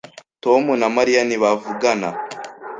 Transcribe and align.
Tom 0.43 0.63
na 0.81 0.87
Mariya 0.95 1.21
ntibavugana. 1.25 2.09